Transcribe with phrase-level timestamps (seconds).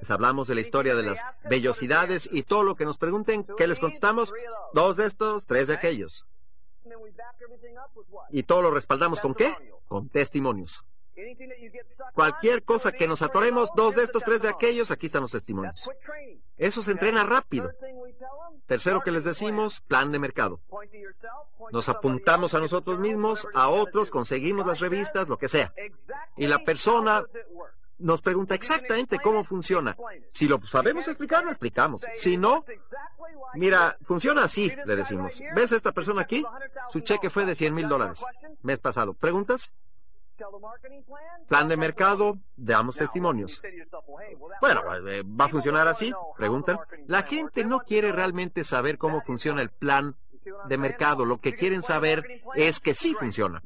[0.00, 3.66] Les hablamos de la historia de las vellosidades y todo lo que nos pregunten, ¿qué
[3.66, 4.32] les contestamos?
[4.72, 6.26] Dos de estos, tres de aquellos.
[8.30, 9.54] ¿Y todo lo respaldamos con qué?
[9.86, 10.84] Con testimonios.
[12.12, 15.88] Cualquier cosa que nos atoremos, dos de estos, tres de aquellos, aquí están los testimonios.
[16.56, 17.70] Eso se entrena rápido.
[18.66, 20.60] Tercero que les decimos, plan de mercado.
[21.72, 25.72] Nos apuntamos a nosotros mismos, a otros, conseguimos las revistas, lo que sea.
[26.36, 27.24] Y la persona
[27.98, 29.96] nos pregunta exactamente cómo funciona.
[30.30, 32.02] Si lo sabemos explicar, lo explicamos.
[32.16, 32.64] Si no,
[33.54, 35.40] mira, funciona así, le decimos.
[35.54, 36.44] ¿Ves a esta persona aquí?
[36.90, 38.22] Su cheque fue de 100 mil dólares
[38.62, 39.14] mes pasado.
[39.14, 39.72] ¿Preguntas?
[41.48, 43.62] Plan de mercado, damos testimonios.
[44.60, 46.12] Bueno, eh, ¿va a funcionar así?
[46.36, 46.78] Preguntan.
[47.06, 50.14] La gente no quiere realmente saber cómo funciona el plan
[50.68, 51.24] de mercado.
[51.24, 53.62] Lo que quieren saber es que sí funciona.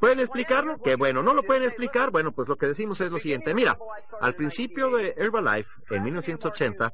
[0.00, 0.78] ¿Pueden explicarlo?
[0.82, 2.10] Que bueno, no lo pueden explicar.
[2.10, 3.54] Bueno, pues lo que decimos es lo siguiente.
[3.54, 3.78] Mira,
[4.20, 6.92] al principio de Herbalife, en 1980,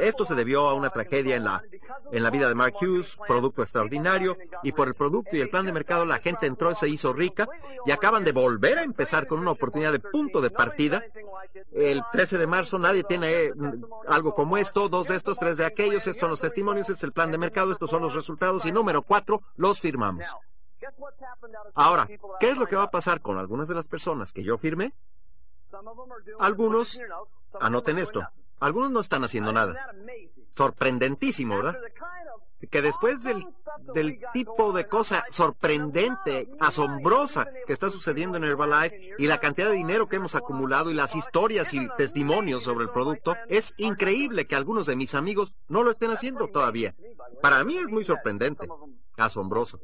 [0.00, 1.62] esto se debió a una tragedia en la,
[2.10, 5.66] en la vida de Mark Hughes, producto extraordinario, y por el producto y el plan
[5.66, 7.48] de mercado la gente entró y se hizo rica,
[7.84, 11.04] y acaban de volver a empezar con una oportunidad de punto de partida.
[11.72, 13.52] El 13 de marzo nadie tiene eh,
[14.06, 17.04] algo como esto, dos de estos, tres de aquellos, estos son los testimonios, este es
[17.04, 20.24] el plan de mercado, estos son los resultados, y número cuatro, los firmamos.
[21.74, 22.08] Ahora,
[22.40, 24.92] ¿qué es lo que va a pasar con algunas de las personas que yo firmé?
[26.38, 26.98] Algunos,
[27.60, 28.22] anoten esto,
[28.60, 29.74] algunos no están haciendo nada.
[30.54, 31.78] Sorprendentísimo, ¿verdad?
[32.70, 33.46] Que después del,
[33.94, 39.76] del tipo de cosa sorprendente, asombrosa que está sucediendo en Herbalife y la cantidad de
[39.76, 44.56] dinero que hemos acumulado y las historias y testimonios sobre el producto, es increíble que
[44.56, 46.94] algunos de mis amigos no lo estén haciendo todavía.
[47.40, 48.66] Para mí es muy sorprendente,
[49.16, 49.78] asombroso.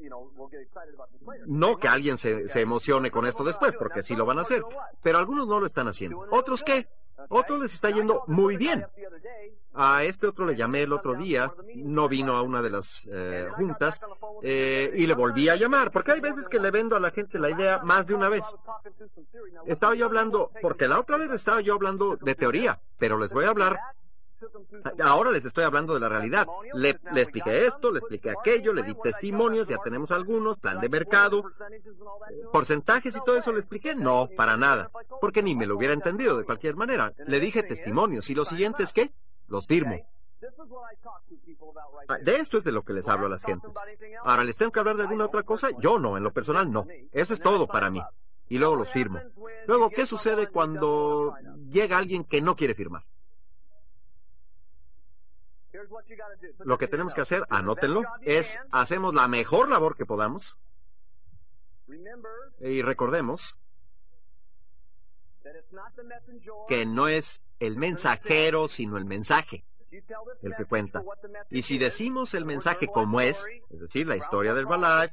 [1.46, 4.64] No que alguien se, se emocione con esto después, porque sí lo van a hacer,
[5.02, 6.26] pero algunos no lo están haciendo.
[6.30, 6.88] ¿Otros qué?
[7.28, 8.86] Otros les está yendo muy bien.
[9.74, 13.48] A este otro le llamé el otro día, no vino a una de las eh,
[13.56, 14.00] juntas,
[14.42, 17.38] eh, y le volví a llamar, porque hay veces que le vendo a la gente
[17.38, 18.44] la idea más de una vez.
[19.66, 23.46] Estaba yo hablando, porque la otra vez estaba yo hablando de teoría, pero les voy
[23.46, 23.80] a hablar
[25.02, 26.46] Ahora les estoy hablando de la realidad.
[26.74, 30.88] Le, le, expliqué esto, le expliqué aquello, le di testimonios, ya tenemos algunos, plan de
[30.88, 31.44] mercado,
[32.52, 33.94] porcentajes y todo eso le expliqué.
[33.94, 34.90] No, para nada,
[35.20, 37.12] porque ni me lo hubiera entendido de cualquier manera.
[37.26, 39.12] Le dije testimonios y lo siguiente es que
[39.48, 39.96] los firmo.
[42.08, 43.72] Ah, de esto es de lo que les hablo a las gentes.
[44.24, 45.70] Ahora, ¿les tengo que hablar de alguna otra cosa?
[45.78, 46.86] Yo no, en lo personal no.
[47.12, 48.02] Eso es todo para mí.
[48.48, 49.20] Y luego los firmo.
[49.66, 51.34] Luego, ¿qué sucede cuando
[51.70, 53.04] llega alguien que no quiere firmar?
[56.64, 60.56] Lo que tenemos que hacer, anótenlo, es hacemos la mejor labor que podamos.
[62.60, 63.58] Y recordemos
[66.68, 69.64] que no es el mensajero, sino el mensaje
[70.42, 71.02] el que cuenta.
[71.50, 75.08] Y si decimos el mensaje como es, es decir, la historia del balay,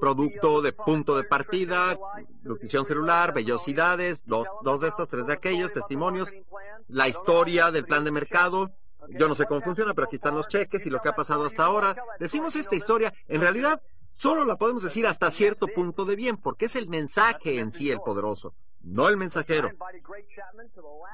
[0.00, 1.96] producto de punto de partida,
[2.42, 6.32] nutrición celular, vellosidades, dos, dos de estos, tres de aquellos, testimonios,
[6.88, 8.72] la historia del plan de mercado,
[9.08, 11.46] yo no sé cómo funciona, pero aquí están los cheques y lo que ha pasado
[11.46, 11.96] hasta ahora.
[12.18, 13.80] Decimos esta historia, en realidad
[14.14, 17.90] solo la podemos decir hasta cierto punto de bien, porque es el mensaje en sí
[17.90, 19.70] el poderoso, no el mensajero.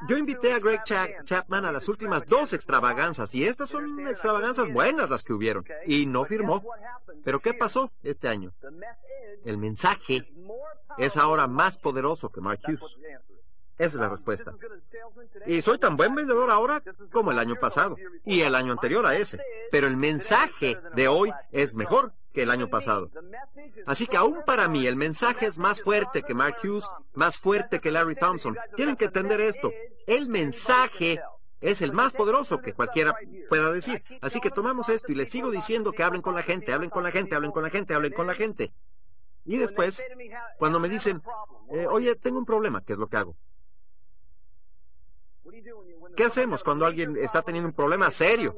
[0.09, 5.11] Yo invité a Greg Chapman a las últimas dos extravaganzas, y estas son extravaganzas buenas
[5.11, 6.63] las que hubieron, y no firmó.
[7.25, 8.53] Pero ¿qué pasó este año?
[9.45, 10.29] El mensaje
[10.99, 12.97] es ahora más poderoso que Mark Hughes.
[13.83, 14.55] Esa es la respuesta.
[15.45, 16.81] Y soy tan buen vendedor ahora
[17.11, 19.41] como el año pasado y el año anterior a ese.
[19.73, 23.11] Pero el mensaje de hoy es mejor que el año pasado.
[23.85, 27.81] Así que aún para mí el mensaje es más fuerte que Mark Hughes, más fuerte
[27.81, 28.57] que Larry Thompson.
[28.77, 29.73] Tienen que entender esto.
[30.07, 31.21] El mensaje
[31.61, 33.17] es el más poderoso que cualquiera
[33.49, 34.01] pueda decir.
[34.21, 37.03] Así que tomamos esto y les sigo diciendo que hablen con la gente, hablen con
[37.03, 38.73] la gente, hablen con la gente, hablen con la gente.
[39.45, 40.01] Y después,
[40.57, 41.21] cuando me dicen,
[41.73, 43.35] eh, oye, tengo un problema, ¿qué es lo que hago?
[46.17, 48.55] ¿Qué hacemos cuando alguien está teniendo un problema serio?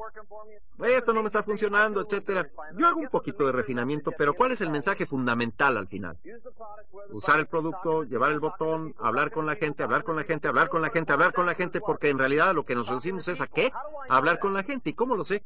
[0.82, 2.48] Esto no me está funcionando, etcétera.
[2.76, 6.18] Yo hago un poquito de refinamiento, pero ¿cuál es el mensaje fundamental al final?
[7.10, 10.68] Usar el producto, llevar el botón, hablar con la gente, hablar con la gente, hablar
[10.68, 13.40] con la gente, hablar con la gente, porque en realidad lo que nos decimos es
[13.40, 13.72] a qué?
[14.08, 14.90] hablar con la gente.
[14.90, 15.44] ¿Y cómo lo sé?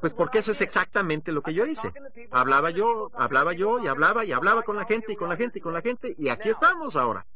[0.00, 1.92] Pues porque eso es exactamente lo que yo hice.
[2.30, 5.58] Hablaba yo, hablaba yo y hablaba y hablaba con la gente y con la gente
[5.58, 7.26] y con la gente y aquí estamos ahora.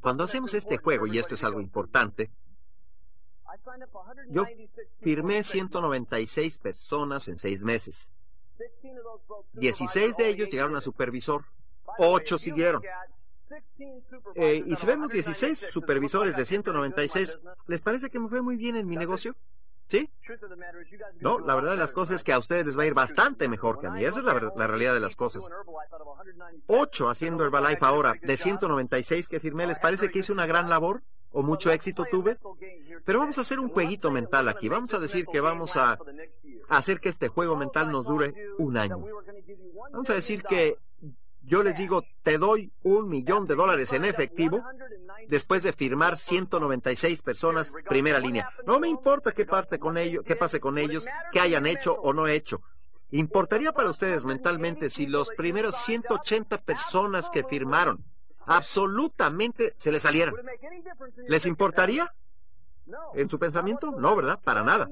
[0.00, 2.30] Cuando hacemos este juego, y esto es algo importante,
[4.28, 4.44] yo
[5.00, 8.08] firmé 196 personas en seis meses.
[9.54, 11.44] 16 de ellos llegaron a supervisor,
[11.98, 12.82] 8 siguieron.
[14.34, 18.76] Eh, y si vemos 16 supervisores de 196, ¿les parece que me fue muy bien
[18.76, 19.34] en mi negocio?
[19.90, 20.08] ¿Sí?
[21.18, 23.48] No, la verdad de las cosas es que a ustedes les va a ir bastante
[23.48, 24.04] mejor que a mí.
[24.04, 25.42] Esa es la, realidad de las cosas.
[26.68, 31.02] Ocho haciendo Herbalife ahora, de 196 que firmé, ¿les parece que hice una gran labor?
[31.32, 32.38] ¿O mucho éxito tuve?
[33.04, 34.68] Pero vamos a hacer un jueguito mental aquí.
[34.68, 35.98] Vamos a decir que vamos a
[36.68, 39.04] hacer que este juego mental nos dure un año.
[39.90, 40.76] Vamos a decir que
[41.50, 44.62] yo les digo, te doy un millón de dólares en efectivo
[45.28, 48.48] después de firmar 196 personas primera línea.
[48.64, 52.12] No me importa qué parte con ellos, qué pase con ellos, qué hayan hecho o
[52.12, 52.62] no hecho.
[53.10, 58.04] ¿Importaría para ustedes mentalmente si los primeros 180 personas que firmaron
[58.46, 60.34] absolutamente se les salieran?
[61.26, 62.14] ¿Les importaría?
[63.14, 63.90] En su pensamiento?
[63.90, 64.38] No, ¿verdad?
[64.42, 64.88] Para nada.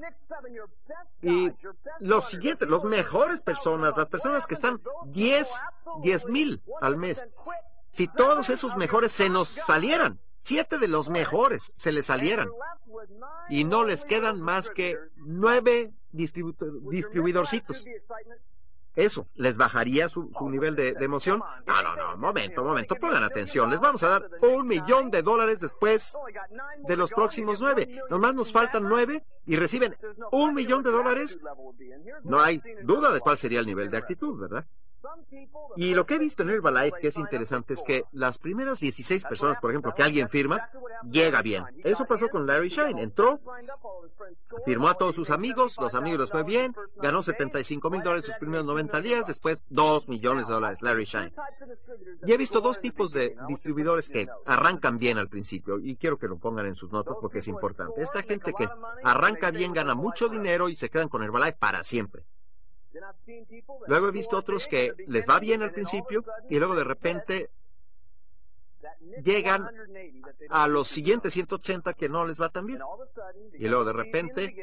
[1.21, 1.51] Y
[1.99, 5.61] los siguientes, los mejores personas, las personas que están 10,
[6.01, 7.25] 10 mil al mes,
[7.91, 12.49] si todos esos mejores se nos salieran, siete de los mejores se les salieran,
[13.49, 17.85] y no les quedan más que nueve distribuidorcitos,
[18.95, 21.41] eso, ¿les bajaría su, nivel de, emoción?
[21.65, 23.69] No, no, no, momento, momento, pongan atención.
[23.69, 26.17] Les vamos a dar un millón de dólares después
[26.87, 28.01] de los próximos nueve.
[28.09, 29.95] Nomás nos faltan nueve y reciben
[30.31, 31.39] un millón de dólares.
[32.23, 34.65] No hay duda de cuál sería el nivel de actitud, ¿verdad?
[35.75, 39.23] Y lo que he visto en Herbalife que es interesante es que las primeras 16
[39.25, 40.69] personas, por ejemplo, que alguien firma,
[41.09, 41.63] llega bien.
[41.83, 43.01] Eso pasó con Larry Shine.
[43.01, 43.39] Entró,
[44.65, 48.35] firmó a todos sus amigos, los amigos les fue bien, ganó 75 mil dólares sus
[48.35, 51.33] primeros 90 días, después 2 millones de dólares, Larry Shine.
[52.25, 56.27] Y he visto dos tipos de distribuidores que arrancan bien al principio, y quiero que
[56.27, 58.01] lo pongan en sus notas porque es importante.
[58.01, 58.67] Esta gente que
[59.03, 62.23] arranca bien, gana mucho dinero y se quedan con Herbalife para siempre.
[63.87, 67.49] Luego he visto otros que les va bien al principio y luego de repente
[69.23, 69.69] llegan
[70.49, 72.79] a los siguientes 180 que no les va tan bien.
[73.53, 74.55] Y luego de repente,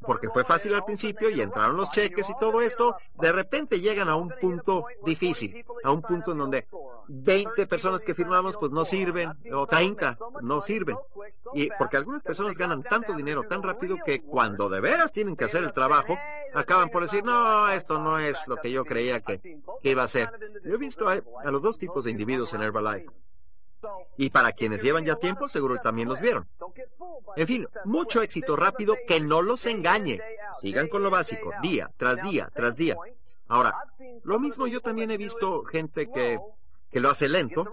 [0.00, 4.08] porque fue fácil al principio y entraron los cheques y todo esto, de repente llegan
[4.08, 6.66] a un punto difícil, a un punto en donde
[7.08, 10.96] 20 personas que firmamos pues no sirven, o 30 no sirven.
[11.54, 15.44] Y porque algunas personas ganan tanto dinero tan rápido que cuando de veras tienen que
[15.44, 16.18] hacer el trabajo,
[16.54, 20.30] acaban por decir, no, esto no es lo que yo creía que, iba a ser.
[20.64, 23.06] Yo he visto a, a los dos tipos de individuos en Herbalife.
[24.16, 26.46] Y para quienes llevan ya tiempo, seguro también los vieron.
[27.36, 30.20] En fin, mucho éxito rápido que no los engañe.
[30.60, 32.96] Sigan con lo básico, día tras día tras día.
[33.48, 33.76] Ahora,
[34.24, 36.40] lo mismo yo también he visto gente que,
[36.90, 37.70] que lo hace lento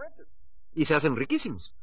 [0.76, 1.74] y se hacen riquísimos.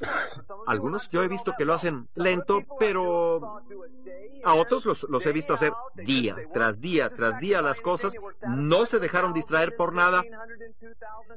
[0.66, 3.62] Algunos yo he visto que lo hacen lento, pero
[4.44, 8.14] a otros los, he visto hacer día tras día tras día las cosas,
[8.46, 10.22] no se dejaron distraer por nada,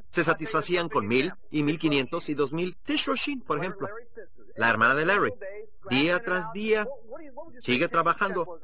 [0.09, 2.75] se satisfacían con mil y mil quinientos y dos mil.
[2.83, 3.05] Tish
[3.45, 3.87] por ejemplo,
[4.55, 5.33] la hermana de Larry,
[5.89, 6.87] día tras día,
[7.59, 8.59] sigue trabajando.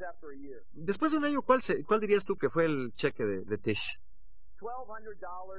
[0.73, 3.99] Después de un año, ¿cuál, cuál dirías tú que fue el cheque de Tish?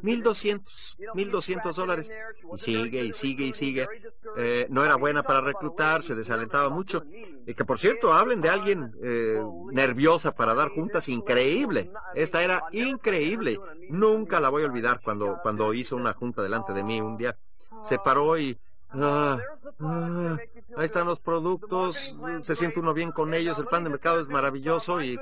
[0.03, 2.11] Mil doscientos, mil doscientos dólares.
[2.53, 3.89] Y sigue y sigue y sigue.
[4.37, 7.05] Eh, no era buena para reclutar, se desalentaba mucho.
[7.47, 9.43] Y que por cierto, hablen de alguien eh,
[9.73, 11.91] nerviosa para dar juntas, increíble.
[12.15, 13.59] Esta era increíble.
[13.91, 17.37] Nunca la voy a olvidar cuando, cuando hizo una junta delante de mí un día.
[17.83, 18.59] Se paró y
[18.95, 19.39] Ah,
[19.81, 20.37] ah,
[20.77, 24.29] ahí están los productos, se siente uno bien con ellos, el plan de mercado es
[24.29, 25.19] maravilloso y,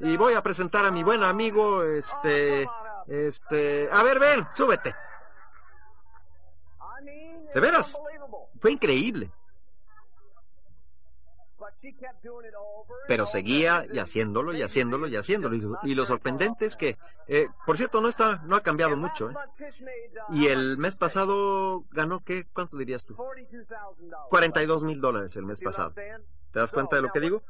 [0.00, 2.68] y voy a presentar a mi buen amigo, este,
[3.06, 4.94] este, a ver, ven, súbete.
[7.54, 7.96] De veras,
[8.60, 9.30] fue increíble.
[13.06, 15.78] Pero seguía y haciéndolo y haciéndolo y haciéndolo.
[15.82, 16.96] Y, lo sorprendente es que,
[17.28, 19.30] eh, por cierto, no está, no ha cambiado mucho.
[19.30, 19.34] ¿eh?
[20.30, 22.46] Y el mes pasado ganó, ¿qué?
[22.52, 23.16] ¿Cuánto dirías tú?
[24.30, 25.92] 42 mil dólares el mes pasado.
[25.92, 27.42] ¿Te das cuenta de lo que digo?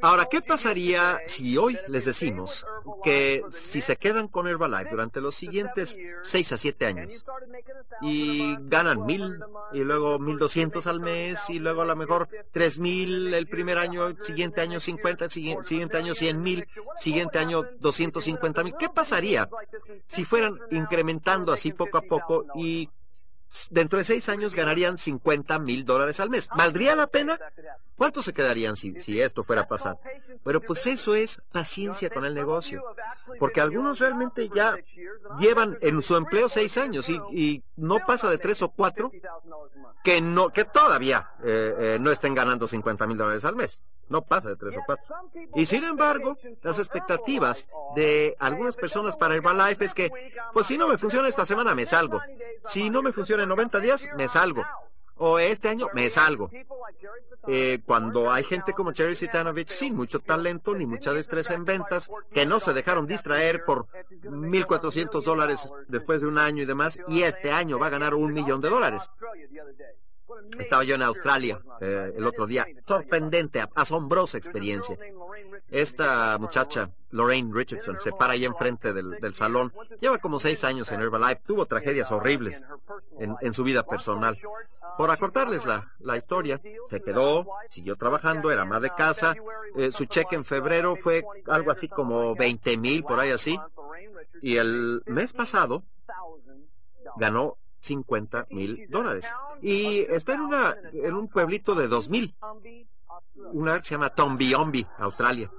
[0.00, 2.64] Ahora, ¿qué pasaría si hoy les decimos
[3.02, 7.24] que si se quedan con Herbalife durante los siguientes 6 a 7 años
[8.00, 9.40] y ganan mil
[9.72, 13.76] y luego mil doscientos al mes y luego a lo mejor tres mil el primer
[13.76, 18.74] año, siguiente año 50, siguiente año cien mil, siguiente año 250 mil?
[18.78, 19.48] ¿Qué pasaría
[20.06, 22.88] si fueran incrementando así poco a poco y
[23.70, 26.48] dentro de seis años ganarían 50 mil dólares al mes.
[26.56, 27.38] ¿Valdría la pena?
[27.96, 29.98] ¿Cuántos se quedarían si, si, esto fuera a pasar?
[30.44, 32.82] Pero pues eso es paciencia con el negocio.
[33.38, 34.76] Porque algunos realmente ya
[35.40, 39.10] llevan en su empleo seis años y, no pasa de tres o cuatro
[40.02, 44.22] que, no, que todavía eh, eh, no estén ganando 50 mil dólares al mes no
[44.22, 45.14] pasa de tres o cuatro.
[45.54, 50.10] Y sin embargo, las expectativas de algunas personas para Herbalife es que,
[50.52, 52.20] pues si no me funciona esta semana, me salgo.
[52.64, 54.64] Si no me funciona en 90 días, me salgo.
[55.20, 56.48] O este año, me salgo.
[57.48, 62.10] Eh, cuando hay gente como Jerry Sitanovich sin mucho talento ni mucha destreza en ventas,
[62.32, 63.86] que no se dejaron distraer por
[64.22, 68.32] 1.400 dólares después de un año y demás, y este año va a ganar un
[68.32, 69.10] millón de dólares.
[70.58, 72.66] Estaba yo en Australia eh, el otro día.
[72.86, 74.96] Sorprendente, asombrosa experiencia.
[75.70, 79.72] Esta muchacha, Lorraine Richardson, se para ahí enfrente del, del salón.
[80.00, 81.42] Lleva como seis años en Herbalife.
[81.46, 82.62] Tuvo tragedias horribles
[83.18, 84.38] en, su vida personal.
[84.96, 89.34] Por acortarles la, historia, se quedó, siguió trabajando, era más de casa.
[89.76, 93.58] Eh, su cheque en febrero fue algo así como 20 mil, por ahí así.
[94.42, 95.82] Y el mes pasado
[97.16, 97.56] ganó
[97.88, 99.32] 50 mil dólares.
[99.60, 102.34] Y está en, una, en un pueblito de 2 mil.
[103.52, 105.50] Una que se llama Tombiombi, Australia.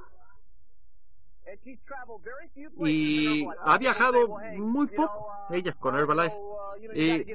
[2.86, 6.38] Y ha viajado muy poco ella con Herbalife.
[6.94, 7.26] Y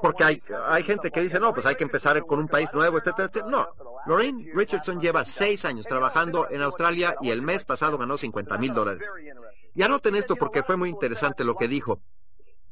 [0.00, 2.98] porque hay, hay gente que dice, no, pues hay que empezar con un país nuevo,
[2.98, 3.50] etcétera, etcétera.
[3.50, 3.68] No,
[4.06, 8.72] Lorraine Richardson lleva seis años trabajando en Australia y el mes pasado ganó 50 mil
[8.72, 9.08] dólares.
[9.74, 12.00] Y anoten esto porque fue muy interesante lo que dijo.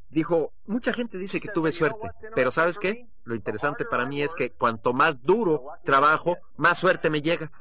[0.09, 3.07] Dijo, mucha gente dice que tuve suerte, pero ¿sabes qué?
[3.25, 7.51] Lo interesante para mí es que cuanto más duro trabajo, más suerte me llega.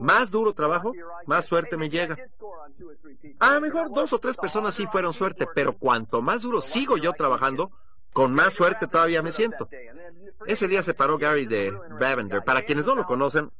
[0.00, 0.92] Más duro trabajo,
[1.26, 2.16] más suerte me llega.
[3.38, 6.96] A lo mejor dos o tres personas sí fueron suerte, pero cuanto más duro sigo
[6.96, 7.70] yo trabajando,
[8.12, 9.68] con más suerte todavía me siento.
[10.46, 12.42] Ese día se paró Gary de Bavender.
[12.42, 13.50] Para quienes no lo conocen,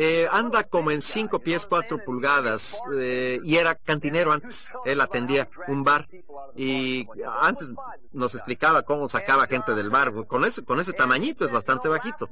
[0.00, 4.68] eh, anda como en cinco pies cuatro pulgadas eh, y era cantinero antes.
[4.84, 6.06] Él atendía un bar
[6.54, 7.08] y
[7.40, 7.72] antes
[8.12, 10.12] nos explicaba cómo sacaba gente del bar.
[10.28, 12.28] Con ese, con ese tamañito es bastante bajito.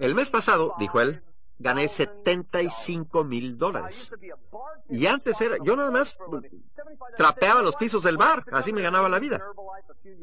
[0.00, 1.22] El mes pasado, dijo él,
[1.60, 4.12] gané 75 mil dólares.
[4.88, 6.18] Y antes era, yo nada más
[7.16, 9.40] trapeaba los pisos del bar, así me ganaba la vida.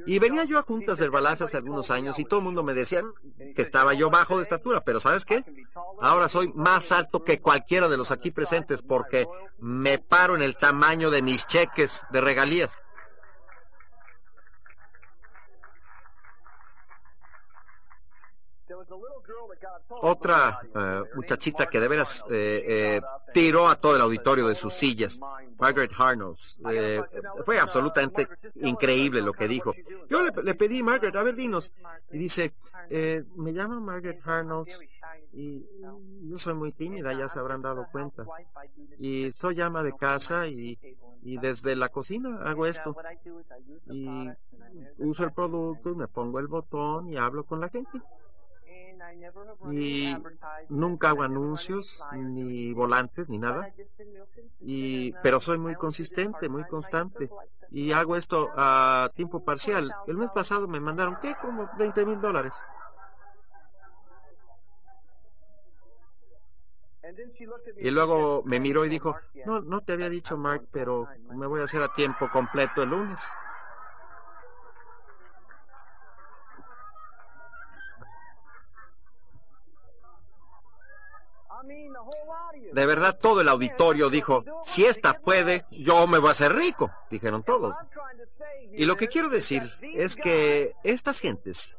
[0.06, 2.74] Y venía yo a juntas de Herbalife hace algunos años y todo el mundo me
[2.74, 3.04] decía
[3.56, 5.44] que estaba yo bajo de estatura, pero ¿sabes qué?
[6.02, 9.28] Ahora soy más alto que cualquiera de los aquí presentes porque
[9.60, 12.82] me paro en el tamaño de mis cheques de regalías.
[19.90, 23.02] Otra eh, muchachita que de veras eh, eh,
[23.34, 25.20] tiró a todo el auditorio de sus sillas,
[25.58, 26.60] Margaret Harnos.
[27.46, 29.74] fue absolutamente increíble lo que dijo.
[30.10, 31.72] Yo le, pedí, Margaret, a ver, dinos.
[32.12, 32.54] Y dice,
[32.90, 34.68] me llamo Margaret Harnos
[35.34, 35.66] y
[36.30, 38.26] yo soy muy tímida, ya se habrán dado cuenta.
[39.00, 40.78] Y soy ama de casa y,
[41.22, 42.96] y desde la cocina hago esto.
[43.90, 44.30] Y
[44.98, 48.02] uso el producto, me pongo el botón y hablo con la gente
[49.72, 50.16] y
[50.70, 53.72] nunca hago anuncios ni volantes ni nada.
[54.60, 57.30] Y pero soy muy consistente muy constante.
[57.72, 59.94] y hago esto a tiempo parcial.
[60.08, 62.54] el mes pasado me mandaron qué como 20 mil dólares.
[67.78, 71.62] Y luego me miró y dijo, no, no te había dicho Mark, pero me voy
[71.62, 73.20] a hacer a tiempo completo el lunes.
[82.72, 86.92] De verdad, todo el auditorio dijo, si esta puede, yo me voy a hacer rico,
[87.10, 87.76] dijeron todos.
[88.74, 91.76] Y lo que quiero decir es que estas gentes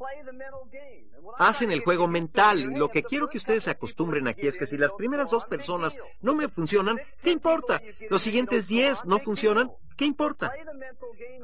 [1.38, 2.60] hacen el juego mental.
[2.60, 5.44] Y lo que quiero que ustedes se acostumbren aquí es que si las primeras dos
[5.44, 7.80] personas no me funcionan, ¿qué importa?
[8.10, 10.52] Los siguientes diez no funcionan, ¿qué importa?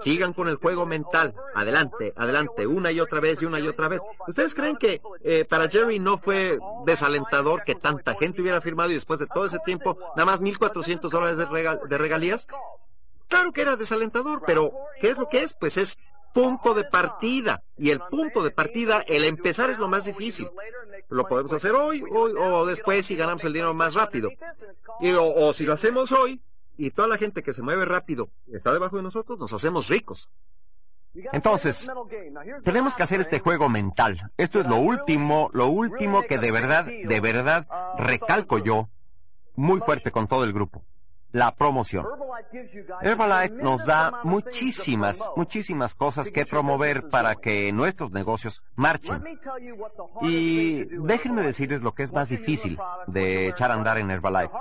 [0.01, 1.35] Sigan con el juego mental.
[1.55, 4.01] Adelante, adelante, una y otra vez y una y otra vez.
[4.27, 8.95] ¿Ustedes creen que eh, para Jerry no fue desalentador que tanta gente hubiera firmado y
[8.95, 12.47] después de todo ese tiempo nada más 1.400 dólares de, de regalías?
[13.29, 15.55] Claro que era desalentador, pero ¿qué es lo que es?
[15.55, 15.99] Pues es
[16.33, 17.63] punto de partida.
[17.77, 20.49] Y el punto de partida, el empezar es lo más difícil.
[21.09, 24.31] Lo podemos hacer hoy, hoy o después si ganamos el dinero más rápido.
[25.01, 26.41] Y, o si lo hacemos hoy
[26.77, 30.29] y toda la gente que se mueve rápido está debajo de nosotros, nos hacemos ricos.
[31.33, 31.89] Entonces,
[32.65, 34.33] tenemos que hacer este juego mental.
[34.37, 37.67] Esto es lo último, lo último que de verdad, de verdad
[37.99, 38.89] recalco yo
[39.55, 40.85] muy fuerte con todo el grupo
[41.35, 42.07] la promoción.
[43.03, 49.21] Herbalife nos da muchísimas, muchísimas cosas que promover para que nuestros negocios marchen.
[50.23, 54.53] Y déjenme decirles lo que es más difícil de echar a andar en Herbalife.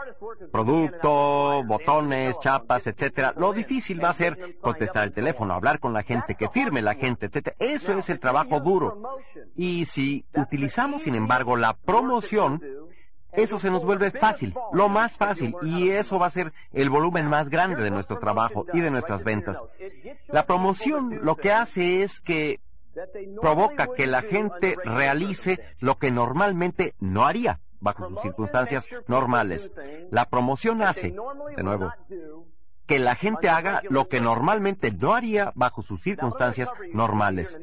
[0.51, 3.36] Producto, botones, chapas, etcétera.
[3.38, 6.96] Lo difícil va a ser contestar el teléfono, hablar con la gente, que firme la
[6.96, 7.56] gente, etcétera.
[7.60, 9.00] Eso es el trabajo duro.
[9.56, 12.60] Y si utilizamos, sin embargo, la promoción,
[13.35, 17.27] eso se nos vuelve fácil, lo más fácil, y eso va a ser el volumen
[17.27, 19.59] más grande de nuestro trabajo y de nuestras ventas.
[20.27, 22.59] La promoción lo que hace es que
[23.41, 29.71] provoca que la gente realice lo que normalmente no haría bajo sus circunstancias normales.
[30.09, 31.13] La promoción hace,
[31.55, 31.91] de nuevo,
[32.93, 37.57] que la gente haga lo que normalmente no haría bajo sus circunstancias normales.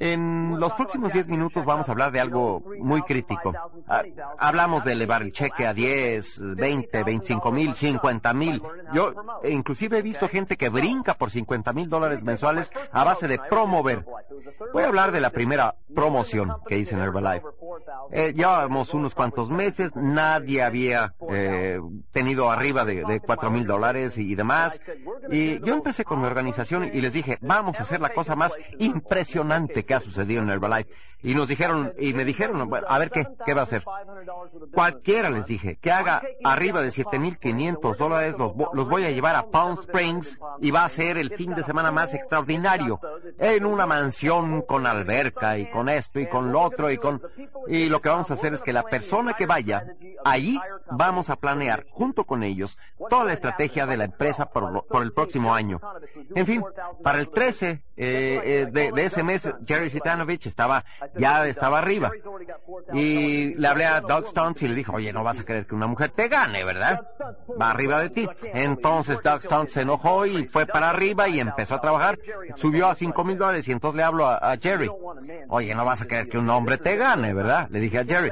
[0.00, 3.54] En los próximos 10 minutos vamos a hablar de algo muy crítico.
[3.86, 4.02] Ah,
[4.38, 8.60] hablamos de elevar el cheque a 10, 20, 25 mil, 50 mil.
[8.92, 13.38] Yo inclusive he visto gente que brinca por 50 mil dólares mensuales a base de
[13.38, 14.04] promover.
[14.72, 17.46] Voy a hablar de la primera promoción que hice en Herbalife.
[18.10, 24.07] Eh, llevábamos unos cuantos meses, nadie había eh, tenido arriba de, de 4 mil dólares
[24.16, 24.80] y demás.
[25.30, 28.56] Y yo empecé con mi organización y les dije, vamos a hacer la cosa más
[28.78, 30.90] impresionante que ha sucedido en Herbalife.
[31.20, 33.82] Y nos dijeron, y me dijeron, a ver qué, qué va a hacer.
[34.72, 39.50] Cualquiera les dije, que haga arriba de 7.500 dólares, los, los voy a llevar a
[39.50, 43.00] Palm Springs y va a ser el fin de semana más extraordinario.
[43.36, 47.20] En una mansión con alberca y con esto y con lo otro y con,
[47.66, 49.86] y lo que vamos a hacer es que la persona que vaya,
[50.24, 50.60] allí
[50.92, 52.78] vamos a planear junto con ellos
[53.10, 55.80] toda la estrategia de la empresa por, por el próximo año.
[56.34, 56.64] En fin,
[57.02, 60.84] para el 13 eh, eh, de, ese mes, Jerry Sitanovich estaba
[61.16, 62.12] ya estaba arriba.
[62.92, 65.74] Y le hablé a Doug Stunts y le dijo, oye, no vas a querer que
[65.74, 67.00] una mujer te gane, ¿verdad?
[67.60, 68.28] Va arriba de ti.
[68.54, 72.20] Entonces Doug Stunts se enojó y fue para arriba y empezó a trabajar.
[72.54, 74.88] Subió a cinco mil dólares y entonces le hablo a, Jerry.
[75.48, 77.68] Oye, no vas a querer que un hombre te gane, ¿verdad?
[77.68, 78.30] Le dije a Jerry.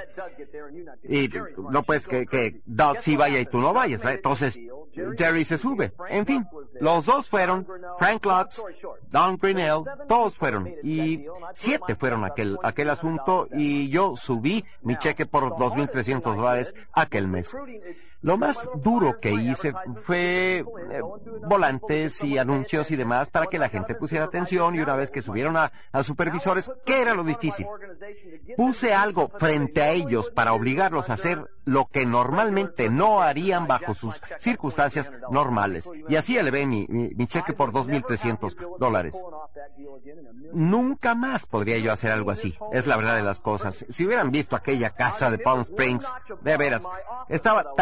[1.08, 1.28] Y
[1.70, 4.14] no puedes que, que Doug sí vaya y tú no vayas, ¿verdad?
[4.14, 4.56] Entonces
[5.18, 5.92] Jerry se sube.
[6.08, 6.46] En fin,
[6.80, 7.66] los dos fueron,
[7.98, 8.62] Frank Lutz,
[9.10, 10.68] Don Grinnell, todos fueron.
[10.82, 17.28] Y siete fueron aquel, aquel asunto y yo subí mi cheque por 2.300 dólares aquel
[17.28, 17.56] mes.
[18.26, 20.64] Lo más duro que hice fue eh,
[21.46, 25.22] volantes y anuncios y demás para que la gente pusiera atención y una vez que
[25.22, 25.70] subieron a,
[26.02, 27.68] supervisores, ¿qué era lo difícil?
[28.56, 33.94] Puse algo frente a ellos para obligarlos a hacer lo que normalmente no harían bajo
[33.94, 35.88] sus circunstancias normales.
[36.08, 39.14] Y así elevé mi, mi, cheque por 2.300 dólares.
[40.52, 42.56] Nunca más podría yo hacer algo así.
[42.72, 43.84] Es la verdad de las cosas.
[43.88, 46.06] Si hubieran visto aquella casa de Palm Springs,
[46.40, 46.82] de veras,
[47.28, 47.74] estaba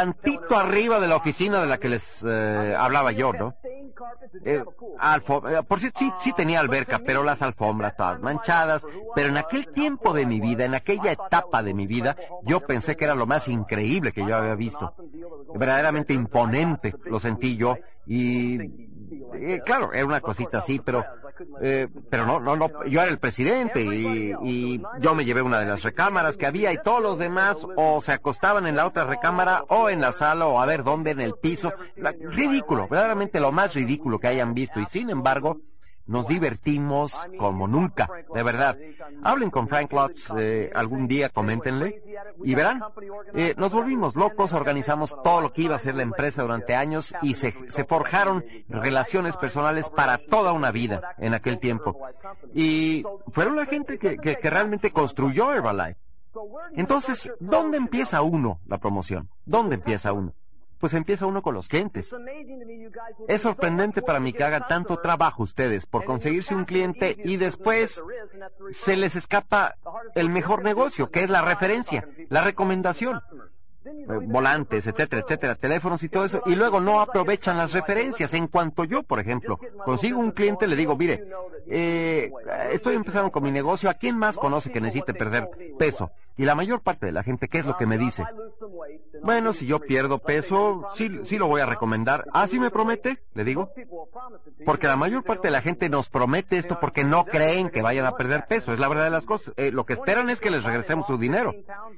[0.49, 3.55] tan arriba de la oficina de la que les eh, hablaba yo, ¿no?
[4.45, 8.85] Eh, eh, por si sí, sí tenía alberca, pero las alfombras todas manchadas.
[9.15, 12.97] Pero en aquel tiempo de mi vida, en aquella etapa de mi vida, yo pensé
[12.97, 14.95] que era lo más increíble que yo había visto.
[15.55, 18.59] Verdaderamente imponente lo sentí yo y
[19.65, 21.05] claro, era una cosita así, pero
[21.61, 25.61] eh, pero no, no, no, yo era el presidente y, y, yo me llevé una
[25.61, 29.05] de las recámaras que había y todos los demás o se acostaban en la otra
[29.05, 31.73] recámara o en la sala o a ver dónde en el piso.
[31.97, 35.59] ridículo, verdaderamente lo más ridículo que hayan visto y sin embargo
[36.07, 38.77] nos divertimos como nunca, de verdad.
[39.23, 42.03] Hablen con Frank Lutz eh, algún día, coméntenle,
[42.43, 42.83] y verán,
[43.35, 47.15] eh, nos volvimos locos, organizamos todo lo que iba a ser la empresa durante años
[47.23, 47.53] y se,
[47.85, 51.99] forjaron relaciones personales para toda una vida en aquel tiempo.
[52.53, 55.99] Y fueron la gente que, que realmente construyó Herbalife.
[56.73, 59.29] Entonces, ¿dónde empieza uno la promoción?
[59.45, 60.35] ¿Dónde empieza uno?
[60.85, 62.15] Pues empieza uno con los clientes.
[63.27, 68.03] Es sorprendente para mí que hagan tanto trabajo ustedes por conseguirse un cliente y después
[68.71, 69.77] se les escapa
[70.15, 73.23] el mejor negocio, que es la referencia, la recomendación.
[73.87, 78.33] Eh, volantes, etcétera, etcétera, teléfonos y todo eso, y luego no aprovechan las referencias.
[78.35, 81.25] En cuanto yo, por ejemplo, consigo un cliente, le digo, mire,
[81.67, 82.31] eh,
[82.73, 86.11] estoy empezando con mi negocio, ¿a quién más conoce que necesite perder peso?
[86.37, 88.25] Y la mayor parte de la gente, ¿qué es lo que me dice?
[89.23, 92.25] Bueno, si yo pierdo peso, sí, sí lo voy a recomendar.
[92.33, 93.23] ¿Ah, sí me promete?
[93.35, 93.71] Le digo.
[94.65, 98.07] Porque la mayor parte de la gente nos promete esto porque no creen que vayan
[98.07, 98.73] a perder peso.
[98.73, 99.55] Es la verdad de las cosas.
[99.57, 101.55] Eh, lo que esperan es que les regresemos su dinero.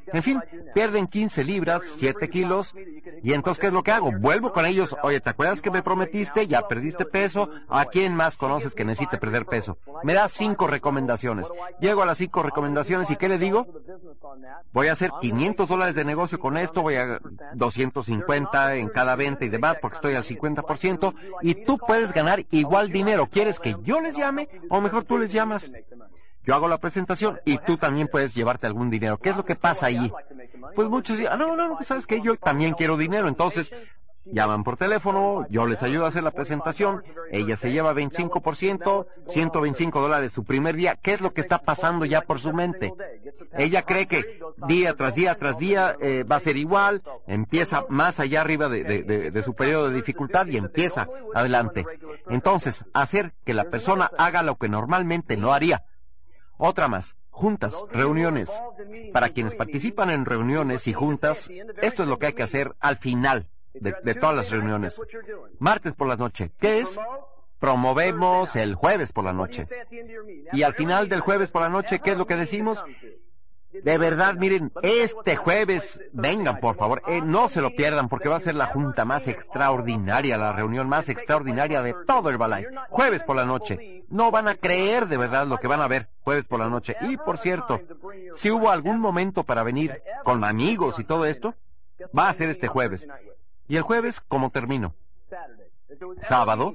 [0.09, 0.41] En fin,
[0.75, 2.75] pierden 15 libras, 7 kilos.
[3.23, 4.13] Y entonces, ¿qué es lo que hago?
[4.13, 4.97] Vuelvo con ellos.
[5.03, 6.47] Oye, ¿te acuerdas que me prometiste?
[6.47, 7.49] Ya perdiste peso.
[7.69, 9.79] ¿A quién más conoces que necesite perder peso?
[10.03, 11.51] Me da cinco recomendaciones.
[11.81, 13.67] Llego a las cinco recomendaciones y ¿qué le digo?
[14.73, 17.21] Voy a hacer 500 dólares de negocio con esto, voy a
[17.55, 22.91] 250 en cada venta y demás porque estoy al 50% y tú puedes ganar igual
[22.91, 23.29] dinero.
[23.31, 25.71] ¿Quieres que yo les llame o mejor tú les llamas?
[26.47, 29.19] Yo hago la presentación y tú también puedes llevarte algún dinero.
[29.19, 30.13] ¿Qué es lo que pasa allí?
[30.77, 33.27] Pues muchos dicen, ah, no, no, no, sabes que yo también quiero dinero.
[33.27, 33.73] Entonces,
[34.27, 40.01] llaman por teléfono, yo les ayudo a hacer la presentación, ella se lleva 25%, 125
[40.01, 40.95] dólares su primer día.
[40.95, 42.93] ¿Qué es lo que está pasando ya por su mente?
[43.59, 48.21] Ella cree que día tras día tras día eh, va a ser igual, empieza más
[48.21, 51.85] allá arriba de, de su periodo de dificultad y empieza adelante.
[52.29, 55.83] Entonces, hacer que la persona haga lo que normalmente no haría.
[56.59, 58.51] Otra más, juntas, reuniones.
[59.13, 61.49] Para quienes participan en reuniones y juntas,
[61.81, 65.01] esto es lo que hay que hacer al final de, todas las reuniones.
[65.59, 66.53] Martes por la noche.
[66.59, 66.99] ¿Qué es?
[67.59, 69.67] Promovemos el jueves por la noche.
[70.53, 72.83] Y al final del jueves por la noche, ¿qué es lo que decimos?
[73.83, 78.37] De verdad, miren, este jueves, vengan por favor, eh, no se lo pierdan porque va
[78.37, 82.67] a ser la junta más extraordinaria, la reunión más extraordinaria de todo el Balay.
[82.91, 84.05] Jueves por la noche.
[84.09, 86.97] No van a creer de verdad lo que van a ver jueves por la noche.
[87.01, 87.81] Y por cierto,
[88.37, 91.55] si hubo algún momento para venir con amigos y todo esto,
[92.17, 93.09] va a ser este jueves.
[93.69, 94.95] ¿Y el jueves cómo termino?
[96.29, 96.75] Sábado.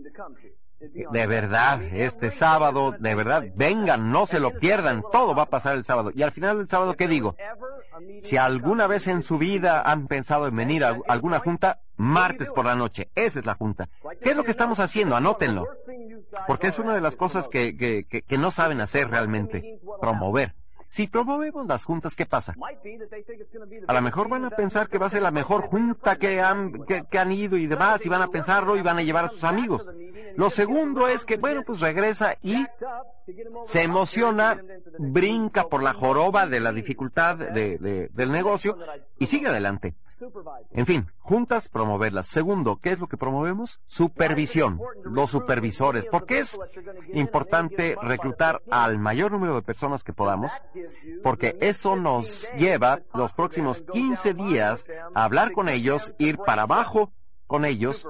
[0.82, 5.76] De verdad, este sábado, de verdad, vengan, no se lo pierdan, todo va a pasar
[5.76, 6.12] el sábado.
[6.13, 7.36] Y al final del sábado, ¿qué digo?
[8.24, 12.65] Si alguna vez en su vida han pensado en venir a alguna junta, martes por
[12.65, 13.89] la noche, esa es la junta.
[14.24, 15.15] ¿Qué es lo que estamos haciendo?
[15.15, 15.67] Anótenlo.
[16.48, 20.56] Porque es una de las cosas que, que, que no saben hacer realmente, promover.
[20.91, 22.54] Si promovemos las juntas, ¿qué pasa?
[23.88, 26.84] A lo mejor van a pensar que va a ser la mejor junta que han,
[26.84, 29.45] que, han ido y demás, y van a pensarlo y van a llevar a sus
[29.45, 29.88] amigos.
[30.36, 32.65] Lo segundo es que, bueno, pues regresa y
[33.67, 34.62] se emociona,
[34.99, 38.77] brinca por la joroba de la dificultad del negocio
[39.17, 39.95] y sigue adelante.
[40.71, 42.27] En fin, juntas promoverlas.
[42.27, 43.79] Segundo, ¿qué es lo que promovemos?
[43.88, 46.05] Supervisión, los supervisores.
[46.05, 46.57] ¿Por qué es
[47.13, 50.51] importante reclutar al mayor número de personas que podamos?
[51.23, 57.12] Porque eso nos lleva los próximos 15 días a hablar con ellos, ir para abajo
[57.47, 58.07] con ellos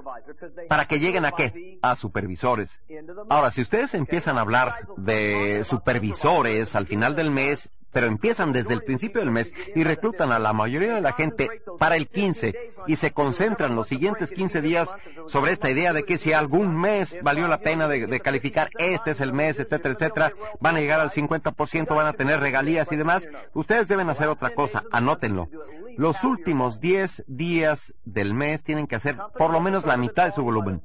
[0.69, 1.79] para que lleguen a qué?
[1.81, 2.79] A supervisores.
[3.27, 8.73] Ahora, si ustedes empiezan a hablar de supervisores al final del mes pero empiezan desde
[8.73, 12.53] el principio del mes y reclutan a la mayoría de la gente para el 15
[12.87, 14.89] y se concentran los siguientes 15 días
[15.27, 19.21] sobre esta idea de que si algún mes valió la pena de, calificar, este es
[19.21, 23.27] el mes, etcétera, etcétera, van a llegar al 50%, van a tener regalías y demás,
[23.53, 25.49] ustedes deben hacer otra cosa, anótenlo.
[25.97, 30.31] Los últimos 10 días del mes tienen que hacer por lo menos la mitad de
[30.31, 30.81] su volumen.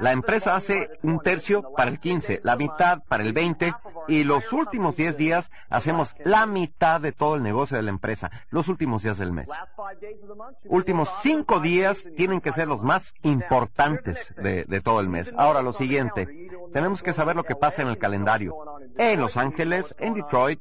[0.00, 3.74] La empresa hace un tercio para el 15, la mitad para el 20
[4.08, 8.30] y los últimos 10 días hacemos la mitad de todo el negocio de la empresa,
[8.50, 9.48] los últimos días del mes.
[10.64, 15.32] Últimos 5 días tienen que ser los más importantes de, de todo el mes.
[15.36, 18.56] Ahora lo siguiente, tenemos que saber lo que pasa en el calendario.
[18.96, 20.60] En Los Ángeles, en Detroit,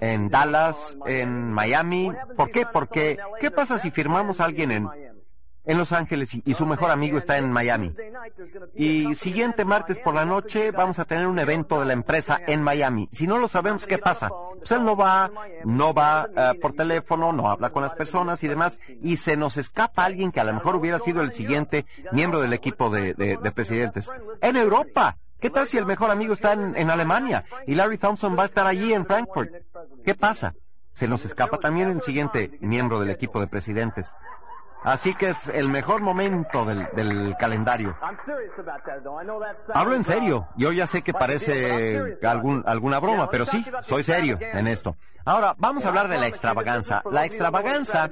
[0.00, 2.12] en Dallas, en Miami.
[2.36, 2.66] ¿Por qué?
[2.72, 3.05] Porque,
[3.40, 4.88] ¿qué pasa si firmamos a alguien en
[5.66, 7.92] en Los Ángeles y, su mejor amigo está en Miami.
[8.74, 12.62] Y siguiente martes por la noche vamos a tener un evento de la empresa en
[12.62, 13.08] Miami.
[13.12, 14.30] Si no lo sabemos, ¿qué pasa?
[14.58, 15.30] Pues él no va,
[15.64, 19.56] no va eh, por teléfono, no habla con las personas y demás, y se nos
[19.56, 23.52] escapa alguien que a lo mejor hubiera sido el siguiente miembro del equipo de, de,
[23.52, 24.08] presidentes.
[24.40, 25.16] En Europa.
[25.38, 28.66] ¿Qué tal si el mejor amigo está en Alemania y Larry Thompson va a estar
[28.66, 29.50] allí en Frankfurt?
[30.02, 30.54] ¿Qué pasa?
[30.96, 34.14] Se nos escapa también el siguiente miembro del equipo de presidentes.
[34.82, 37.98] Así que es el mejor momento del, calendario.
[39.74, 40.48] Hablo en serio.
[40.56, 44.96] Yo ya sé que parece algún, alguna broma, pero sí, soy serio en esto.
[45.26, 47.02] Ahora, vamos a hablar de la extravaganza.
[47.10, 48.08] La extravaganza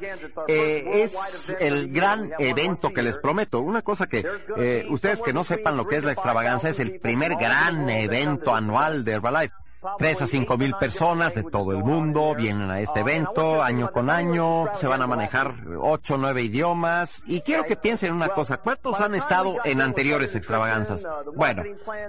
[0.46, 3.60] eh, es el gran evento que les prometo.
[3.60, 4.26] Una cosa que
[4.58, 8.54] eh, ustedes que no sepan lo que es la extravaganza es el primer gran evento
[8.54, 9.54] anual de Herbalife.
[9.98, 14.08] Tres a cinco mil personas de todo el mundo vienen a este evento año con
[14.08, 18.30] año, se van a manejar ocho o nueve idiomas y quiero que piensen en una
[18.30, 21.06] cosa, ¿cuántos han estado en anteriores extravaganzas?
[21.34, 21.64] Bueno,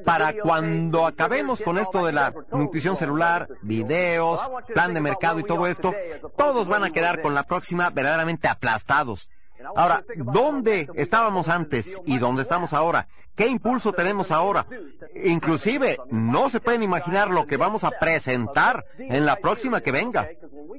[0.06, 4.40] para cuando acabemos con esto de la nutrición celular, videos,
[4.74, 5.94] plan de mercado y todo esto,
[6.38, 9.30] todos van a quedar con la próxima verdaderamente aplastados.
[9.76, 13.08] Ahora, ¿dónde estábamos antes y dónde estamos ahora?
[13.36, 14.65] ¿Qué impulso tenemos ahora?
[15.24, 20.30] Inclusive, no se pueden imaginar lo que vamos a presentar en la próxima que venga.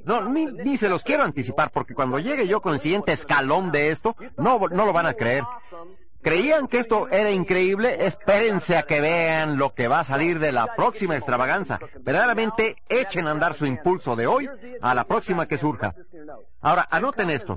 [0.05, 3.91] No, ni, se los quiero anticipar, porque cuando llegue yo con el siguiente escalón de
[3.91, 5.43] esto, no, no lo van a creer.
[6.21, 8.05] ¿Creían que esto era increíble?
[8.05, 11.79] Espérense a que vean lo que va a salir de la próxima extravaganza.
[12.01, 14.49] Verdaderamente echen a andar su impulso de hoy
[14.81, 15.93] a la próxima que surja.
[16.59, 17.55] Ahora, anoten esto.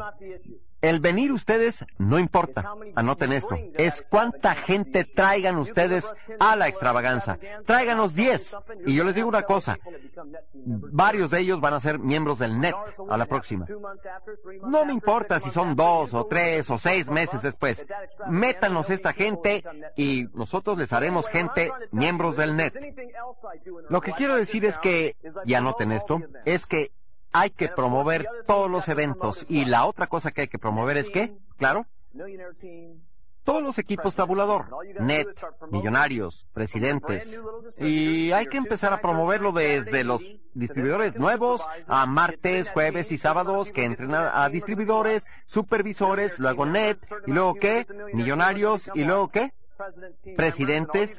[0.80, 7.38] El venir ustedes no importa, anoten esto, es cuánta gente traigan ustedes a la extravaganza.
[7.66, 8.56] Tráiganos 10.
[8.86, 9.78] Y yo les digo una cosa,
[10.54, 12.74] varios de ellos van a ser miembros del NET
[13.08, 13.66] a la próxima.
[14.62, 17.84] No me importa si son dos o tres o seis meses después.
[18.28, 19.62] Métanos esta gente
[19.96, 22.74] y nosotros les haremos gente miembros del NET.
[23.88, 26.92] Lo que quiero decir es que, y anoten esto, es que
[27.32, 29.46] hay que promover todos los eventos.
[29.48, 31.86] Y la otra cosa que hay que promover es que, claro,
[33.44, 34.66] todos los equipos tabulador,
[35.00, 35.26] net,
[35.70, 37.40] millonarios, presidentes.
[37.78, 40.20] Y hay que empezar a promoverlo desde los
[40.54, 47.32] distribuidores nuevos a martes, jueves y sábados que entren a, distribuidores, supervisores, luego net, y
[47.32, 49.52] luego qué, millonarios, y luego qué,
[50.36, 51.18] presidentes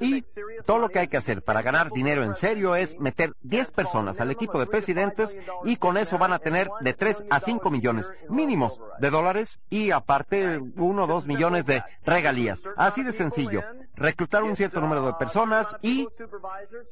[0.00, 0.22] y
[0.64, 4.20] todo lo que hay que hacer para ganar dinero en serio es meter 10 personas
[4.20, 8.10] al equipo de presidentes y con eso van a tener de 3 a 5 millones
[8.28, 12.62] mínimos de dólares y aparte 1 o 2 millones de regalías.
[12.76, 13.62] Así de sencillo.
[13.94, 16.08] Reclutar un cierto número de personas y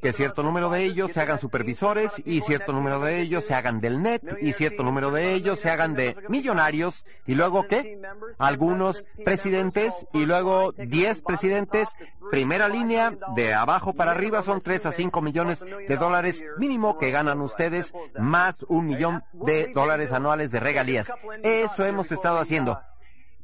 [0.02, 3.80] que cierto número de ellos se hagan supervisores y cierto número de ellos se hagan
[3.80, 8.00] del net y cierto número de ellos se hagan de millonarios y luego qué?
[8.38, 11.88] Algunos presidentes y luego 10 presidentes,
[12.30, 17.10] primera línea, de abajo para arriba son 3 a 5 millones de dólares mínimo que
[17.10, 21.06] ganan ustedes, más un millón de dólares anuales de regalías.
[21.42, 22.78] Eso hemos estado haciendo.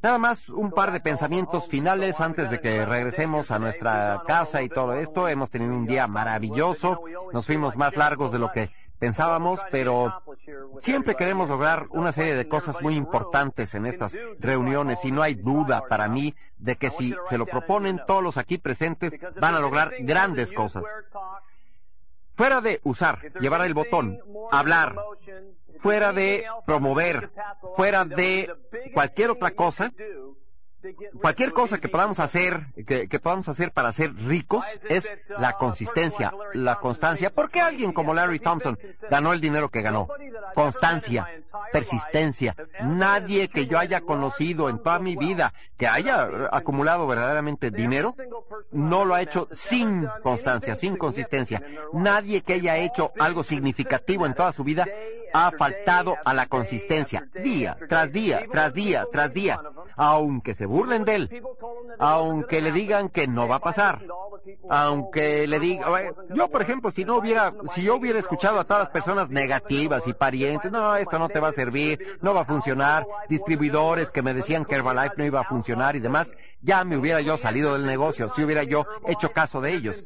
[0.04, 4.68] Nada más un par de pensamientos finales antes de que regresemos a nuestra casa y
[4.68, 5.28] todo esto.
[5.28, 7.00] Hemos tenido un día maravilloso.
[7.32, 8.70] Nos fuimos más largos de lo que
[9.04, 10.22] pensábamos, pero
[10.80, 15.34] siempre queremos lograr una serie de cosas muy importantes en estas reuniones y no hay
[15.34, 19.60] duda para mí de que si se lo proponen todos los aquí presentes van a
[19.60, 20.82] lograr grandes cosas.
[22.34, 24.18] Fuera de usar, llevar el botón,
[24.50, 24.96] hablar,
[25.80, 27.30] fuera de promover,
[27.76, 28.50] fuera de
[28.94, 29.92] cualquier otra cosa,
[31.20, 36.76] cualquier cosa que podamos hacer, que, podamos hacer para ser ricos es la consistencia, la
[36.76, 37.30] constancia.
[37.30, 38.78] ¿Por qué alguien como Larry Thompson
[39.10, 40.08] ganó el dinero que ganó?
[40.54, 41.26] Constancia,
[41.72, 42.54] persistencia.
[42.82, 48.14] Nadie que yo haya conocido en toda mi vida que haya acumulado verdaderamente dinero,
[48.70, 51.62] no lo ha hecho sin constancia, sin consistencia.
[51.92, 54.86] Nadie que haya hecho algo significativo en toda su vida
[55.32, 59.60] ha faltado a la consistencia, día tras día, tras día, tras día,
[59.96, 61.42] aunque se burlen de él,
[61.98, 64.02] aunque le digan que no va a pasar,
[64.68, 65.86] aunque le diga,
[66.34, 70.06] yo por ejemplo, si no hubiera, si yo hubiera escuchado a todas las personas negativas
[70.06, 74.22] y parientes, no, esto no te va a servir, no va a funcionar, distribuidores que
[74.22, 77.74] me decían que Herbalife no iba a funcionar y demás, ya me hubiera yo salido
[77.74, 80.04] del negocio, si hubiera yo hecho caso de ellos.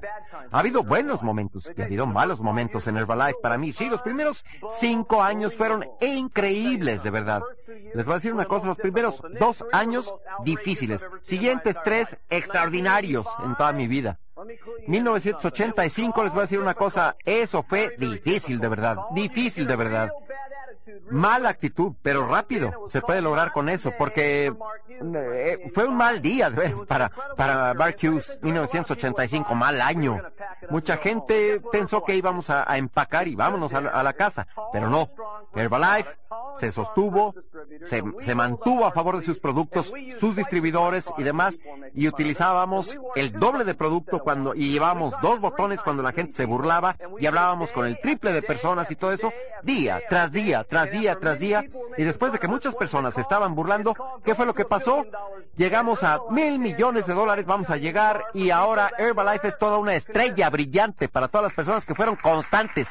[0.51, 3.72] Ha habido buenos momentos y ha habido malos momentos en Herbalife para mí.
[3.72, 4.44] Sí, los primeros
[4.81, 7.42] cinco años fueron increíbles, de verdad.
[7.94, 9.78] Les voy a decir una cosa, los primeros dos años
[10.45, 14.19] difíciles, siguientes tres extraordinarios en toda mi vida.
[14.87, 20.12] 1985 les voy a decir una cosa, eso fue difícil de verdad, difícil de verdad.
[21.11, 24.53] Mala actitud, pero rápido se puede lograr con eso, porque
[25.01, 26.51] eh, fue un mal día
[26.87, 30.21] para, para Mark Hughes 1985, mal año.
[30.71, 35.11] Mucha gente pensó que íbamos a, empacar y vámonos a la, casa, pero no.
[35.55, 36.11] Herbalife
[36.59, 37.35] se sostuvo,
[37.85, 41.59] se, mantuvo a favor de sus productos, sus distribuidores y demás,
[41.95, 46.45] y utilizábamos el doble de producto cuando, y llevábamos dos botones cuando la gente se
[46.45, 50.91] burlaba, y hablábamos con el triple de personas y todo eso, día tras día, tras
[50.91, 51.64] día, tras día,
[51.97, 55.05] y después de que muchas personas se estaban burlando, ¿qué fue lo que pasó?
[55.57, 59.95] Llegamos a mil millones de dólares, vamos a llegar, y ahora Herbalife es toda una
[59.95, 62.88] estrella brillante para todas las personas que fueron constantes.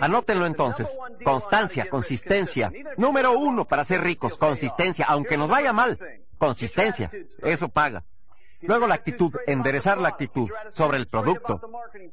[0.00, 0.88] Anótenlo entonces.
[1.24, 2.72] Constancia, consistencia.
[2.96, 5.06] Número uno para ser ricos, consistencia.
[5.08, 5.98] Aunque nos vaya mal,
[6.38, 7.10] consistencia.
[7.42, 8.04] Eso paga.
[8.62, 11.60] Luego la actitud, enderezar la actitud sobre el producto,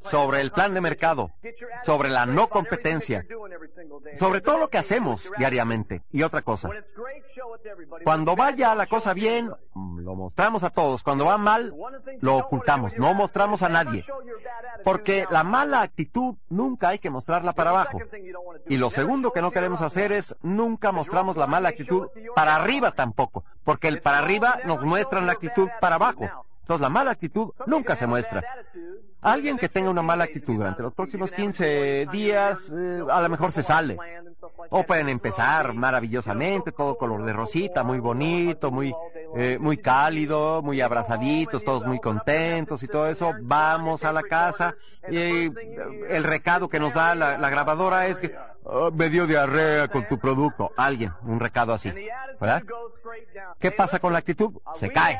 [0.01, 1.31] sobre el plan de mercado,
[1.83, 3.25] sobre la no competencia,
[4.17, 6.03] sobre todo lo que hacemos diariamente.
[6.11, 6.69] Y otra cosa,
[8.03, 11.03] cuando vaya la cosa bien, lo mostramos a todos.
[11.03, 11.73] Cuando va mal,
[12.21, 14.05] lo ocultamos, no mostramos a nadie.
[14.83, 17.99] Porque la mala actitud nunca hay que mostrarla para abajo.
[18.67, 22.91] Y lo segundo que no queremos hacer es nunca mostramos la mala actitud para arriba
[22.91, 23.43] tampoco.
[23.67, 26.23] Porque el para arriba nos muestra la actitud para abajo.
[26.61, 28.41] Entonces la mala actitud nunca se muestra.
[29.27, 33.51] Alguien que tenga una mala actitud durante los próximos 15 días, eh, a lo mejor
[33.51, 33.97] se sale.
[34.69, 38.93] O pueden empezar maravillosamente, todo color de rosita, muy bonito, muy,
[39.35, 43.33] eh, muy cálido, muy abrazaditos, todos muy contentos y todo eso.
[43.41, 44.75] Vamos a la casa
[45.09, 45.51] y
[46.09, 50.17] el recado que nos da la, grabadora es que oh, me dio diarrea con tu
[50.17, 50.71] producto.
[50.77, 51.91] Alguien, un recado así.
[52.39, 52.63] ¿Verdad?
[53.59, 54.53] ¿Qué pasa con la actitud?
[54.75, 55.19] Se cae.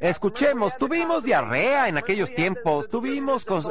[0.00, 2.88] Escuchemos, tuvimos diarrea en aquellos tiempos,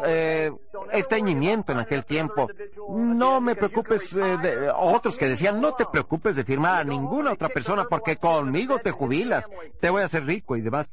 [0.06, 0.52] eh,
[0.92, 2.50] estreñimiento en aquel tiempo.
[2.90, 7.34] No me preocupes, eh, de, otros que decían, no te preocupes de firmar a ninguna
[7.34, 9.46] otra persona porque conmigo te jubilas,
[9.80, 10.88] te voy a hacer rico y demás.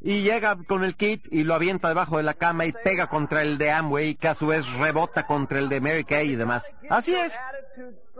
[0.00, 3.42] Y llega con el kit y lo avienta debajo de la cama y pega contra
[3.42, 6.70] el de Amway, que a su vez rebota contra el de Mary Kay y demás.
[6.90, 7.38] Así es.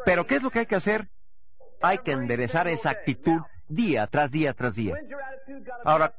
[0.04, 1.08] Pero ¿qué es lo que hay que hacer?
[1.82, 4.94] Hay que enderezar esa actitud día tras día tras día.
[5.84, 6.14] Ahora,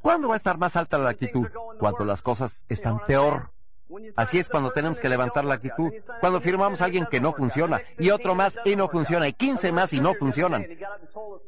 [0.00, 1.46] ¿cuándo va a estar más alta la actitud?
[1.82, 3.50] Cuando las cosas están peor.
[4.14, 5.92] Así es cuando tenemos que levantar la actitud.
[6.20, 9.72] Cuando firmamos a alguien que no funciona, y otro más y no funciona, y 15
[9.72, 10.64] más y no funcionan.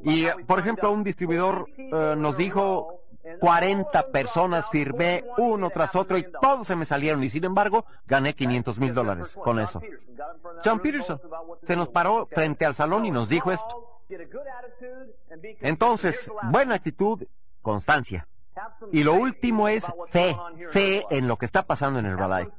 [0.03, 2.99] Y, por ejemplo, un distribuidor eh, nos dijo,
[3.39, 8.33] 40 personas firmé uno tras otro y todos se me salieron y sin embargo gané
[8.33, 9.81] 500 mil dólares con eso.
[10.65, 11.21] John Peterson
[11.65, 14.01] se nos paró frente al salón y nos dijo esto.
[15.61, 17.23] Entonces, buena actitud,
[17.61, 18.27] constancia.
[18.91, 20.37] Y lo último es fe,
[20.71, 22.51] fe en lo que está pasando en Herbalife,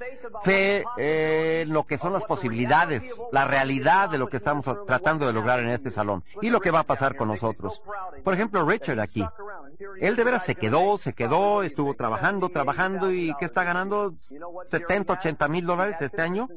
[0.44, 5.32] fe en lo que son las posibilidades, la realidad de lo que estamos tratando de
[5.32, 7.82] lograr en este salón y lo que va a pasar con nosotros.
[8.22, 9.24] Por ejemplo, Richard aquí,
[10.00, 14.14] él de veras se quedó, se quedó, estuvo trabajando, trabajando y ¿qué está ganando?
[14.68, 16.48] 70, 80 mil dólares este año.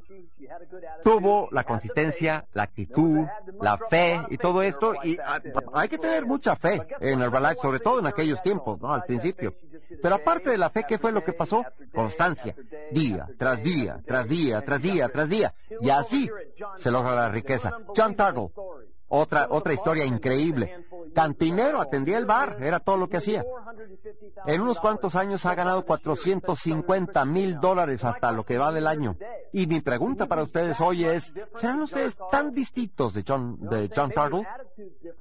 [1.04, 3.26] Tuvo la consistencia, la actitud,
[3.62, 5.18] la fe y todo esto y
[5.74, 8.94] hay que tener mucha fe en Herbalife, sobre todo en aquellos tiempos, ¿no?
[8.94, 9.29] Al principio
[10.02, 11.64] pero aparte de la fe, ¿qué fue lo que pasó?
[11.94, 12.56] Constancia,
[12.92, 15.54] día tras día, tras día, tras día, tras día.
[15.82, 16.30] Y así
[16.76, 17.72] se logra la riqueza.
[17.96, 18.50] John Targle,
[19.08, 20.86] otra, otra historia increíble.
[21.14, 23.44] Cantinero, atendía el bar, era todo lo que hacía.
[24.46, 29.16] En unos cuantos años ha ganado 450 mil dólares hasta lo que va del año.
[29.54, 34.12] Y mi pregunta para ustedes hoy es, ¿serán ustedes tan distintos de John, de John?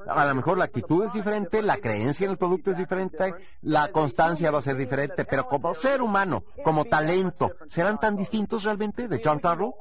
[0.07, 3.89] A lo mejor la actitud es diferente, la creencia en el producto es diferente, la
[3.89, 9.09] constancia va a ser diferente, pero como ser humano, como talento, ¿serán tan distintos realmente
[9.09, 9.73] de John Tartle?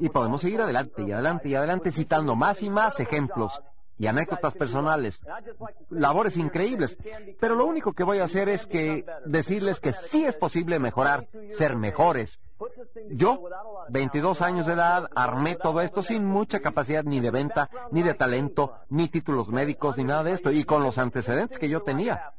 [0.00, 3.62] Y podemos seguir adelante y adelante y adelante citando más y más ejemplos
[3.98, 5.20] y anécdotas personales,
[5.90, 6.98] labores increíbles.
[7.40, 11.28] Pero lo único que voy a hacer es que decirles que sí es posible mejorar,
[11.50, 12.40] ser mejores.
[13.10, 13.42] Yo,
[13.88, 18.14] 22 años de edad, armé todo esto sin mucha capacidad ni de venta, ni de
[18.14, 22.32] talento, ni títulos médicos, ni nada de esto, y con los antecedentes que yo tenía.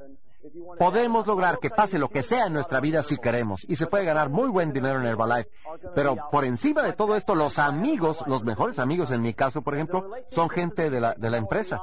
[0.77, 4.06] Podemos lograr que pase lo que sea en nuestra vida si queremos y se puede
[4.06, 5.49] ganar muy buen dinero en Herbalife.
[5.95, 9.75] Pero por encima de todo esto, los amigos, los mejores amigos en mi caso, por
[9.75, 11.82] ejemplo, son gente de la, de la empresa.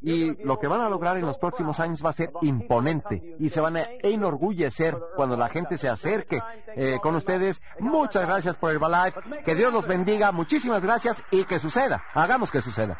[0.00, 3.48] Y lo que van a lograr en los próximos años va a ser imponente y
[3.50, 6.40] se van a enorgullecer cuando la gente se acerque
[6.74, 7.62] eh, con ustedes.
[7.78, 9.20] Muchas gracias por Herbalife.
[9.44, 10.32] Que Dios los bendiga.
[10.32, 12.02] Muchísimas gracias y que suceda.
[12.14, 12.98] Hagamos que suceda.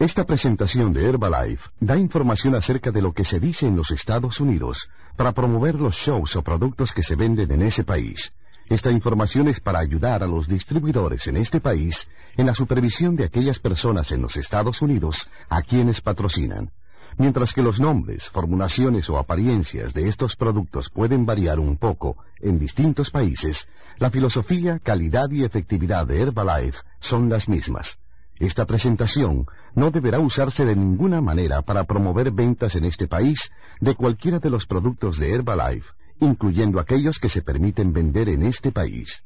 [0.00, 4.40] Esta presentación de Herbalife da información acerca de lo que se dice en los Estados
[4.40, 8.32] Unidos para promover los shows o productos que se venden en ese país.
[8.68, 13.22] Esta información es para ayudar a los distribuidores en este país en la supervisión de
[13.22, 16.72] aquellas personas en los Estados Unidos a quienes patrocinan.
[17.16, 22.58] Mientras que los nombres, formulaciones o apariencias de estos productos pueden variar un poco en
[22.58, 27.96] distintos países, la filosofía, calidad y efectividad de Herbalife son las mismas.
[28.38, 33.94] Esta presentación no deberá usarse de ninguna manera para promover ventas en este país de
[33.94, 39.22] cualquiera de los productos de Herbalife, incluyendo aquellos que se permiten vender en este país.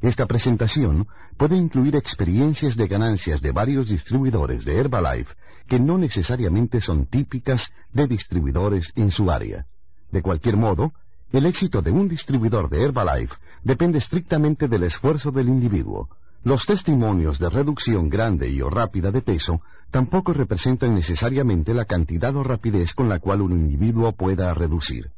[0.00, 5.34] Esta presentación puede incluir experiencias de ganancias de varios distribuidores de Herbalife
[5.66, 9.66] que no necesariamente son típicas de distribuidores en su área.
[10.10, 10.92] De cualquier modo,
[11.32, 16.08] el éxito de un distribuidor de Herbalife depende estrictamente del esfuerzo del individuo,
[16.48, 22.34] Los testimonios de reducción grande y o rápida de peso tampoco representan necesariamente la cantidad
[22.36, 25.10] o rapidez con la cual un individuo pueda reducir.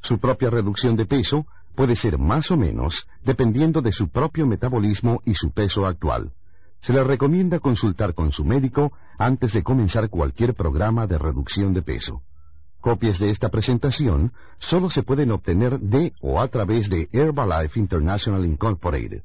[0.00, 5.20] Su propia reducción de peso puede ser más o menos dependiendo de su propio metabolismo
[5.24, 6.30] y su peso actual.
[6.78, 11.82] Se le recomienda consultar con su médico antes de comenzar cualquier programa de reducción de
[11.82, 12.22] peso.
[12.80, 18.44] Copias de esta presentación solo se pueden obtener de o a través de Herbalife International
[18.44, 19.24] Incorporated.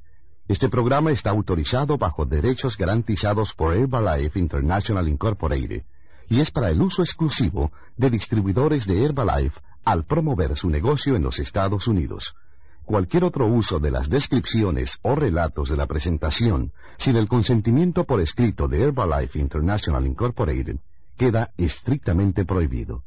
[0.49, 5.83] Este programa está autorizado bajo derechos garantizados por Herbalife International Incorporated
[6.27, 11.23] y es para el uso exclusivo de distribuidores de Herbalife al promover su negocio en
[11.23, 12.35] los Estados Unidos.
[12.83, 18.19] Cualquier otro uso de las descripciones o relatos de la presentación sin el consentimiento por
[18.19, 20.75] escrito de Herbalife International Incorporated
[21.15, 23.05] queda estrictamente prohibido.